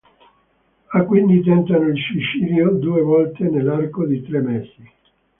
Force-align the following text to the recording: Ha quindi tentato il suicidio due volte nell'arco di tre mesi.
Ha 0.87 1.03
quindi 1.05 1.43
tentato 1.43 1.83
il 1.83 1.95
suicidio 2.01 2.71
due 2.71 3.01
volte 3.01 3.43
nell'arco 3.43 4.03
di 4.07 4.23
tre 4.23 4.39
mesi. 4.41 4.91